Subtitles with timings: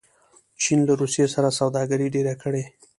[0.61, 2.63] چین له روسیې سره سوداګري ډېره کړې.